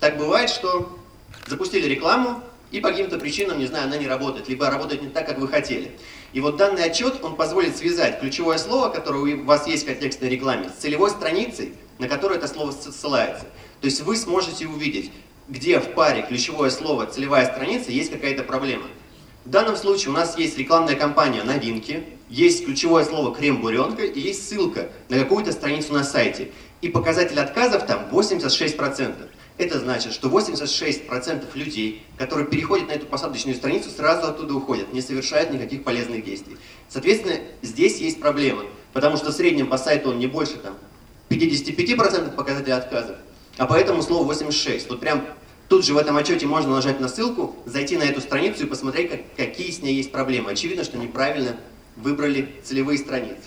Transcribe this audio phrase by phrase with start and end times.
[0.00, 0.98] Так бывает, что
[1.46, 5.26] запустили рекламу, и по каким-то причинам, не знаю, она не работает, либо работает не так,
[5.26, 5.92] как вы хотели.
[6.32, 10.30] И вот данный отчет, он позволит связать ключевое слово, которое у вас есть в контекстной
[10.30, 13.44] рекламе, с целевой страницей, на которую это слово ссылается.
[13.80, 15.10] То есть вы сможете увидеть,
[15.48, 18.86] где в паре ключевое слово, целевая страница, есть какая-то проблема.
[19.44, 24.48] В данном случае у нас есть рекламная кампания «Новинки», есть ключевое слово «крем-буренка» и есть
[24.48, 26.52] ссылка на какую-то страницу на сайте.
[26.80, 29.28] И показатель отказов там 86%.
[29.60, 35.02] Это значит, что 86% людей, которые переходят на эту посадочную страницу, сразу оттуда уходят, не
[35.02, 36.56] совершают никаких полезных действий.
[36.88, 38.62] Соответственно, здесь есть проблема,
[38.94, 40.78] потому что в среднем по сайту он не больше там,
[41.28, 43.16] 55% показателя отказов,
[43.58, 44.88] а поэтому слово 86.
[44.88, 45.26] Вот прям
[45.68, 49.10] тут же в этом отчете можно нажать на ссылку, зайти на эту страницу и посмотреть,
[49.10, 50.52] как, какие с ней есть проблемы.
[50.52, 51.54] Очевидно, что неправильно
[51.96, 53.42] выбрали целевые страницы.